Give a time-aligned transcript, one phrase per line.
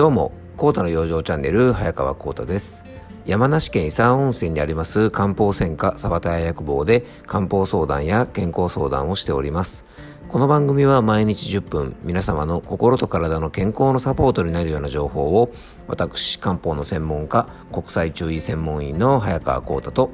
[0.00, 2.86] どうも、コータの養生チャンネル、早川コータです。
[3.26, 9.84] 山梨県伊佐温泉にあります漢方専科サバタヤ薬房で漢方相談や健康相談をしております。
[10.28, 15.52] この番組は毎日10分、皆様の心と体の健康のサポートになるような情報を、
[15.86, 20.12] 私、漢方の専門家、国際中医専門医の早川コータと、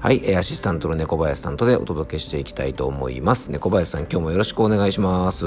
[0.00, 3.52] はい、アシスタントの猫林さんとでお届けしていきたいと思います。
[3.52, 5.46] 猫林さん、今日もよろしくお願いします。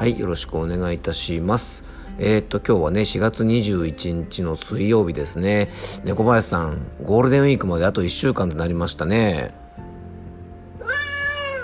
[0.00, 1.84] はい、よろしくお願いいたします。
[2.18, 5.68] えー、っと、今日はね、4月21日の水曜日ですね。
[6.04, 9.52] 猫林さん、ゴールデンウィークまであと1週間となりましたね。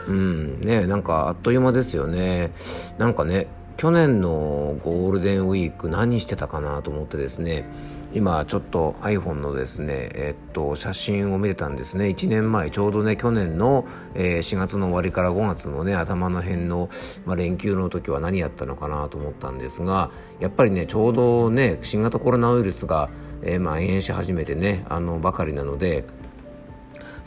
[0.07, 2.51] うん、ね、なんかあっという間ですよね。
[2.99, 3.47] なんかね、
[3.79, 7.67] 去年のゴールデンウィーク何してたかなと思ってですね、
[8.13, 12.07] 今ちょっと iPhone のですね、えっと、写真を見てたんですね。
[12.07, 16.89] 1年前ちょうどね去年の、えー、4月の終わりから5月のね頭の辺の、
[17.25, 23.11] まあ、連休の時は何やったのかなと思ったんですがやっぱりねちょうどね新型コロナウイルスが、
[23.43, 26.05] えー、まあ、延し始めてねあのばかりなので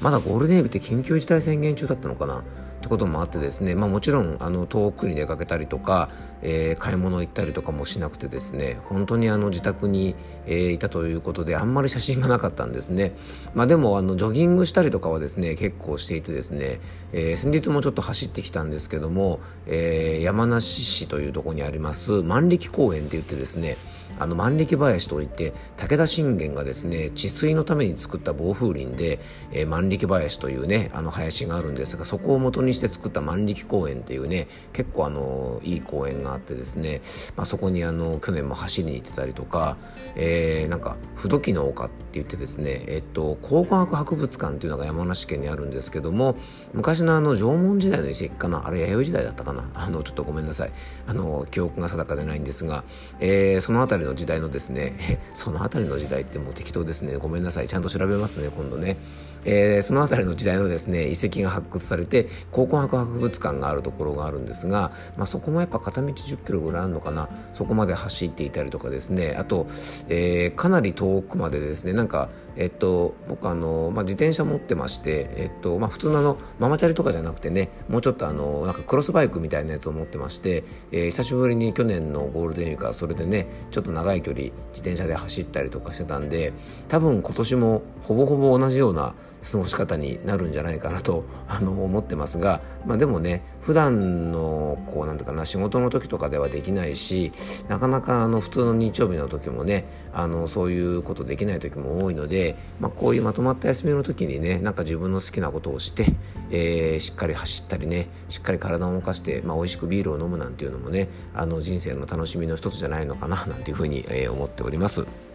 [0.01, 2.43] まだゴールデンウィークって緊急事態宣言中だったのかな？
[2.79, 6.09] ってこともあってですね、まあ、もちろんあの遠くに出かけたりとか、
[6.41, 13.13] えー、買い物行ったりとかもしなくてですね本当にあの自宅に、えー、いたということであんまり写真がなかったんですね、
[13.53, 16.79] まあ、でもあのジョギングしたりとかはですね結構していてですね、
[17.11, 23.75] えー、先日もちょっと走ってきたんですけども、え山梨市というとこにあります万力公園って言ってですね
[24.19, 29.19] あの万力林といって武田信玄がですね治水のために作った暴風林で、
[29.51, 37.01] えー、万力林というねあの林があるんですがそこを元にして作った万力公園っていうね結構あのいい公園があってですね、
[37.35, 39.77] まあ、そこにあの去年も走りに行ってたりとか、
[40.15, 46.35] えー、なんか不土器の丘って言ってですねえっと考古学博物館っていうのが山梨県にあるんですけども
[46.73, 50.71] 昔のあの縄文時代の遺跡かなあれ弥生時代だったかなあのちょっとごめんなさい。
[51.07, 52.83] あの記憶が定かでないんですが、
[53.19, 57.15] えー、その辺りの時代のですね その辺りの時代ってもう適当ですね。
[57.15, 57.67] ごめんなさい。
[57.67, 58.97] ちゃんと調べますね今度ね、
[59.45, 67.29] えー、その辺りの時代のですね遺跡が発掘されて考古学博物館があるところがあるんですが、まあ、そこもやっぱ片道10キロぐらいあるのかな。
[67.53, 69.35] そこまで走っていたりとかですね。
[69.37, 69.67] あと、
[70.07, 71.93] えー、かなり遠くまでですね。
[71.93, 72.29] なんか
[72.59, 86.51] えっと僕あの、まあ、自転車持ってましてえっとまあ普通のあのママチャリとかじゃなくてねもうちょっとあのなんかクロスバイクみたいなやつを持ってまして、えー、久しぶりに去年のゴールデンウィークはそれでねちょっと長い距離自転車で走ったりとかしてたんで
[86.89, 97.31] 多分今年もほぼほぼ同じような過ごし方になるんじゃないかなと あの思ってますが、まあ、でもね普段のこうなんていうかな仕事の時とかではできないし
[97.67, 106.05] なかなかあの普通の日曜日の時もねあのそういうことできない時も多いので、まあ、こういうまとまった休みの時にねなんか自分の好きなことをして、
[106.51, 115.28] えー、しっかり走ったりねしっかり体を動かして、まあ、美味しくビールを飲むなんていうのもねあの人生の楽しみの一つじゃないのかななんていうふうに、えー、思っております。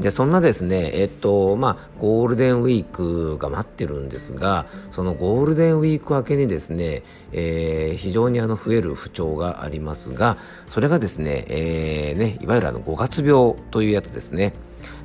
[0.00, 7.02] でそんなですねえっとまあゴールデンウィークが待ってるんですがそのゴールデンウィーク明けにですね、
[7.32, 10.38] えー、非常にあの増える不調がありますが
[10.68, 14.54] それがですね,、えーね、いわゆるあの5月病というやつですね。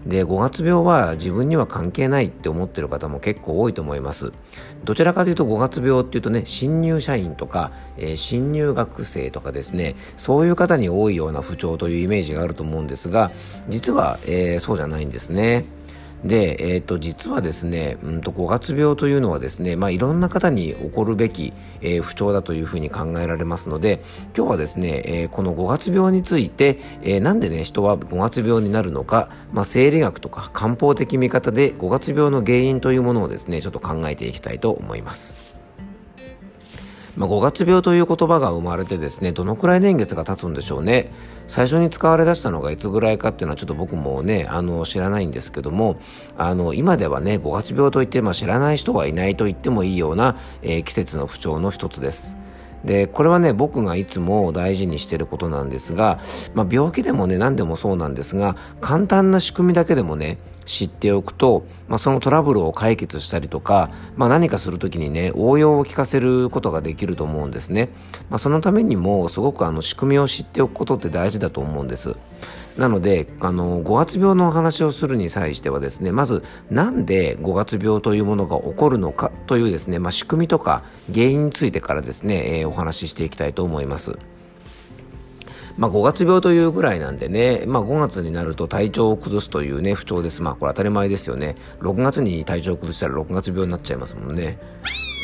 [0.05, 4.31] で、5月病は自分には関係ないって思ってる方も結構多いと思います。
[4.83, 13.31] どちらかというと五月病っていうとね、新入社員とか、えー、新入学生とかですね、そういう方に多いような不調というイメージがあると思うんですが、
[13.67, 15.65] 実は、えー、そうじゃないんですね。
[16.25, 24.01] で、えーと、実はですね、うんと、5月病というのはですね、まあ、いろんな方に起こるべき、えー、不調だというふうに考えられますので
[24.35, 35.54] 今日はですね、えー、この五月病について、えー、なんでね人は五月病になるのか、まあ、生理学とか漢方的見方で五月病の原因というものをですねちょっと考えていきたいと思います。
[37.15, 41.11] まあ、5月病という言葉が生まれてですねどのくらい年月が経つんでしょうね
[41.47, 45.97] 最初に使われだしたのがいつぐらいかっていうのはちょっと僕もねあの知らないんですけども
[46.37, 52.44] あの今ではね5月病といって、まあ、知らない人はいないと言ってもいいような、えー、季節の不調の一つです。
[52.85, 56.19] で、これはね、僕がいつも大事にしてることなんですが、
[56.53, 67.89] まあ、病気でもね、何でもそうなんですが、簡単な仕組みだけでもね、知っておくと、まあ、そのトラブルを解決したりとか、まあ、何かする時にね、応用を聞かせることができると思うんですね。
[68.29, 72.15] まあ、そのためにも、すごくあの仕組みを知っておくことって大事だと思うんです。
[72.77, 80.83] なので、あの、5月病のお話をするに際してはですね、まず、なんで5月病というものが起こるのかというですね、まあ、仕組みとか
[81.13, 84.17] 原因についてからですね、えー、お話ししていきたいと思います。
[85.77, 90.41] まあ、5月病というぐらいなんでね、まあ、5月になると体調を崩すというね、不調です。
[90.41, 91.55] まあ、これ当たり前ですよね。
[91.79, 94.57] 6月に体調を崩したら6月病になっちゃいますもんね。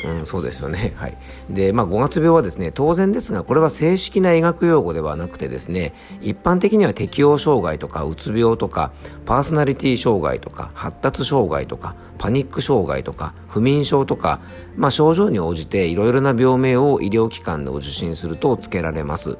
[0.04, 0.94] うん、そうですよね。
[0.98, 1.18] はい。
[1.50, 8.92] で、まあ、5月病はですね、当然ですが、これは正式な医学用語ではなくてですね、一般的には適応障害とか、うつ病とか、
[9.26, 14.40] パーソナリティ障害とか、発達障害とか、パニック障害とか、不眠症とか、
[14.76, 19.38] まあ、症状に応じていろいろな病名を医療機関で受診すると付けられます。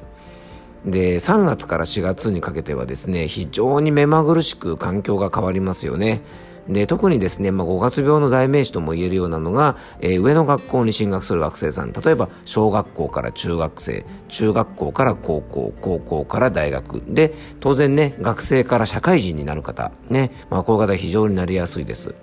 [0.84, 6.22] で3月から4月にかけてはですね非常に目まぐるしく環境が変わりますよね。
[6.68, 22.14] で特にですね、まあ、5月病の代名詞とも言えるようなのが、えー、上の学校に進学する学生さん例えば小学校から中学生中学校から高校高校から大学で当然ね学生から社会人になる方ね、まあ、こういう方非常になりやすいです。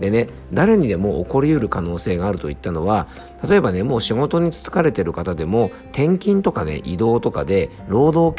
[0.00, 3.06] でね誰にでも起こりうる可能性があるといったのは
[3.48, 8.34] 例えばねもう仕事に就かれてる方でも転勤とかね移動とかで労働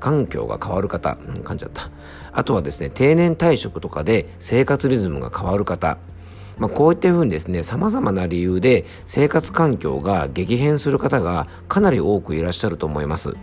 [0.00, 1.90] 環境が変わる方、うん、噛んじゃった
[2.32, 5.98] あとはですね定年退職とかで生活リズムが変わる方
[6.58, 13.34] まあ、こういったふうにですね、様々な理由で生活環境が激変する方がかなり多くいらっしゃると思います。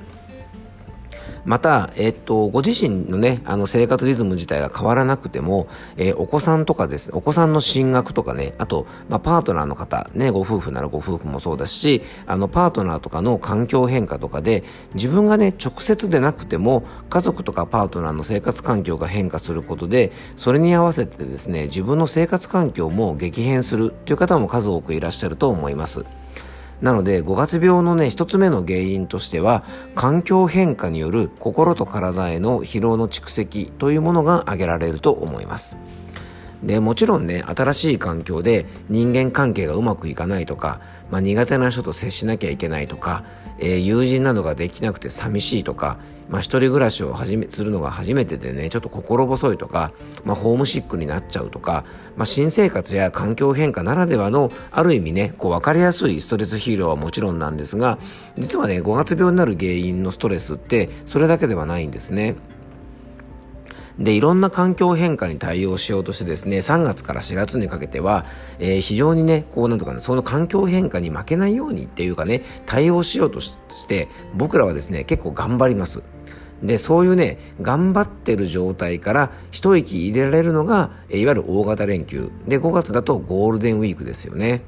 [1.45, 5.67] また、えっと、ご自身のね、あの生活リズム自体が変わらなくても、
[5.97, 26.05] えー、お子さんとかです、お子さんの進学とかね、あと、まあ、パートナーの方、ね、ご夫婦ならご夫婦もそうだし、あの、パートナーとかの環境変化とかで、自分がね、直接でなくても、家族とかパートナーの生活環境が変化することで、それに合わせてですね、自分の生活環境も激変するという方も数多くいらっしゃると思います。
[26.81, 29.63] なので5月病のね一つ目の原因としては
[29.95, 35.77] 環境変化による心と体への疲労の蓄積というものが挙げられると思います。
[36.63, 40.79] でもちろんね新しい環境で人間関係がうまくいかないとか、
[41.09, 43.23] まあ、苦手な人と接しなきゃいけないとか、
[43.57, 45.97] えー、友人などができなくて寂しいとか、
[46.29, 49.91] まあ、一人暮らしを始めするのが初めてでねちょっと心細いとか、
[50.23, 51.83] まあ、ホームシックになっちゃうとか、
[52.15, 57.97] まあ、新生活や環境変化ならではのある意味ねこう分かりやすいストレスヒーローはもちろんなんですが
[58.37, 62.35] 実はね5月病になる原因のストレスってそれだけではないんですね。
[63.99, 68.25] で、いろんな環境変化に対応しようとしてですね、3月から4月にかけては、
[68.59, 73.55] えー、非常にね、こうなんとかね、その環境変化に負けないようにっていうかね、対応しようとし
[73.87, 76.03] て、僕らはですね、結構頑張ります。
[76.63, 82.31] で、そういうね、頑張ってる状態から一息入れられるのが、いわゆる大型連休。
[82.47, 84.61] で、5月だとゴールデンウィークですよね。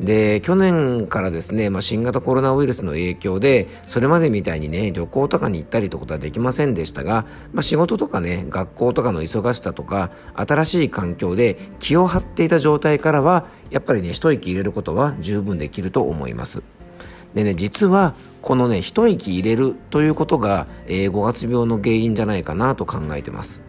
[0.00, 16.62] で、去年からですね、まあ、新型コロナウイルスの影響で、それまでみたいにね、旅行とかに行ったりということはできませんでしたが、まあ、仕事とかね、学校とかの忙しさとか、新しい環境で気を張っていた状態からは、やっぱりね、一息入れることは十分できると思います。
[17.34, 23.62] でね、実は、このね、一息入れるということが、えー、5月病の原因じゃないかなと考えてます。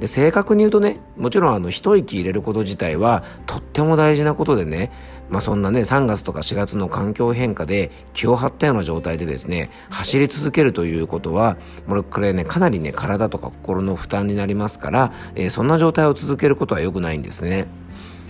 [0.00, 4.90] で正確に言うとねもちろんあの一息入れること自体はとっても大事なことでね
[5.34, 11.56] まあそんなね3月とか4月の環境変化で気を張ったような状態でですね走り続けるということは
[11.88, 17.66] これねかなりね体とか心の負担になりますから、えー、そんな状態を続けることは良くないんですね。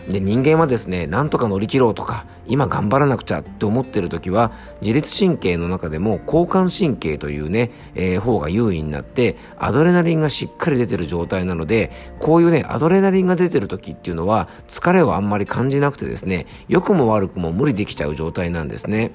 [0.09, 4.53] で人間はですねなんとか乗り切ろうとか今頑張らなくちゃって思ってる時は
[4.83, 11.91] 自律神経の中でも交感神経というね、えー、方が優位になってアドレナリンがしっかり出てる状態なので
[12.21, 19.12] こういうねアドレナリンが出てる時っていうのは疲れをあんまり感じなくてですね良くも悪くも無理できちゃう状態なんですね。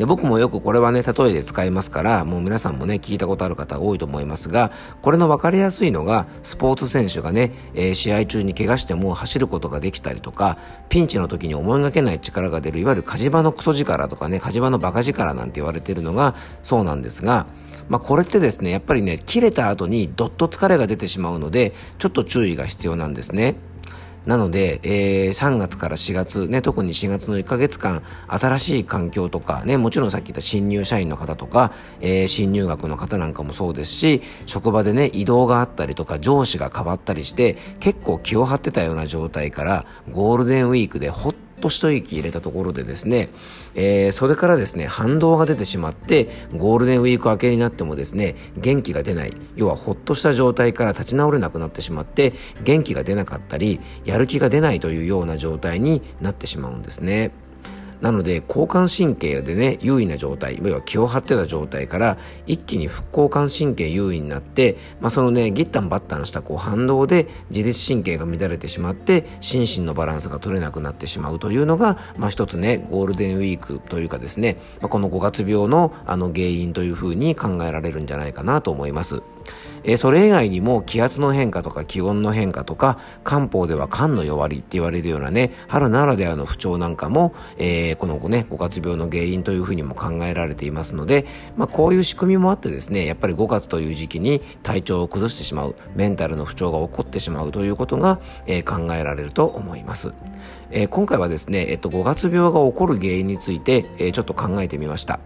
[0.00, 10.56] で僕もよくこれはね例えで使いますからもう皆さんもね聞いたことある方多いと思いますがこれの分かりやすいのがスポーツ選手がね、えー、試合中に怪我しても走ることができたりとか
[10.88, 17.46] ピンチの時に思いがけない力が出るいわゆる火事場のクソ力とかね火事場のバカ力なんて言われてるのがそうなんですが
[17.90, 23.56] まあ、これってですねやっぱりね切れた後にどっと疲れが出てしまうのでちょっと注意が必要なんですね。
[24.26, 43.30] なので、えー、3月から4月、ね、特に4月の1ヶ月間、新しい環境とか、ね、もちろんさっき言った新入社員の方とか、えー、新入学の方なんかもそうですし、職場でね、移動があったりとか、上司が変わったりして、結構気を張ってたような状態から、ゴールデンウィークでほっと一息入れたところでですね、
[43.74, 52.32] えー、それからですね、反動が出てしまって、ゴールデンウィーク明けになってもですね、元気が出ない、要はほっとした状態から立ち直れなくなってしまって、
[52.64, 57.32] 元気が出なかったり、やる気が出ないというような状態になってしまうんですね。
[58.00, 79.22] なので交感神経でね優位な状態要は気を張ってた状態から一気に副交感神経優位になって、まあ、そのねギッタンバッタンしたこう反動で自律神経が乱れてしまって心身のバランスが取れなくなってしまうというのが、まあ、一つねゴールデンウィークというかですね、まあ、この5月病のあの原因というふうに考えられるんじゃないかなと思います。
[79.84, 91.26] え、それ以外にも気圧の変化とか気温の変化とか漢方では肝の弱りって言われるようなね春ならではの不調なんかも、えー、このね5月病の原因というふうにも考えられていますので、
[91.56, 100.12] まあ、こういう仕組みもあってですねやっぱり5月という時期に体調を崩してしまうメンタルの不調が起こってしまうということが、えー、考えられると思います、
[100.70, 105.20] えー、今回はですね、えっと、5月病が起こる原因について、え、ちょっと考えてみました。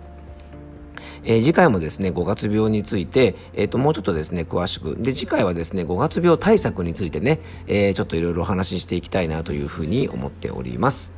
[1.24, 4.96] えー、次回もですね、5月病について、えっ、ー、と、もうちょっとですね、詳しく。
[4.98, 11.14] で、次回はですね、5月病対策についてね、えー、ちょっといろいろお話ししていきたいなというふうに思っております。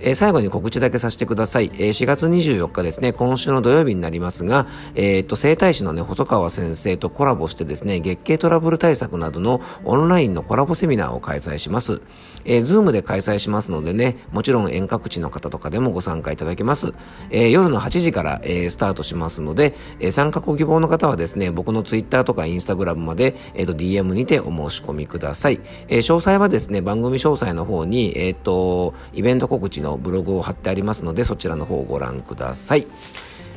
[0.00, 1.70] えー、最後に告知だけさせてください。
[1.74, 12.00] えー、4月24日ですね、今週の土曜日になりますが、えー、っと、生体師のね、細川先生とコラボしてですね、月経トラブル対策などのオンラインのコラボセミナーを開催します。
[12.44, 16.92] えー、ズームで開催しますのでね、もちろん遠隔地の方とかでもご参加いただけます。
[17.30, 25.60] えー、夜の8時から、えー、スタートしますので、えー、参加ご希望の方はですね、僕のツイッターとかインスタグラムまで、えっ、ー、と、DM にてお申し込みください。
[25.88, 32.86] えー、詳細はですね、番組詳細の方に、えっ、ー、と、イベント告知のブログを貼ってありますので、そちらの方をご覧ください。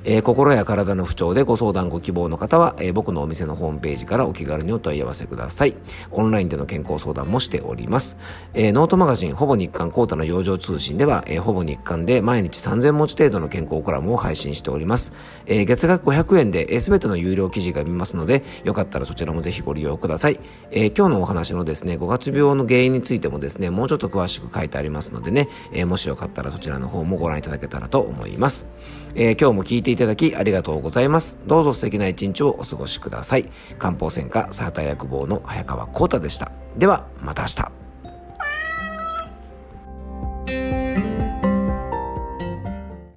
[0.05, 5.75] えー、心や体の不調でご相談ご希望の方は、えー、僕のお店のホームページからお気軽にお問い合わせください。
[6.11, 8.17] オンラインでの健康相談もしております。
[8.53, 15.13] えー、ノートマガジンほぼ日刊コータの養生通信では、えほぼ日刊で毎日3000文字程度の健康コラムを配信しております。
[15.45, 20.39] え月額500円で、えー、全ての有料記事が見ますので、よかったらそちらもぜひご利用ください。
[20.71, 28.65] え今日のお話のですね、5月病の原因についてもですね、もうちょっと詳しく書いてありますのでね、えもしよかったらそちらの方もご覧いただけたらと思います。
[29.15, 31.39] え今日も聞いていただきありがとうございます。
[31.47, 33.49] どうぞ素敵な一日をお過ごしください。
[33.79, 36.51] 漢方専科サーター薬房の早川幸太でした。
[36.77, 37.82] では、また明日。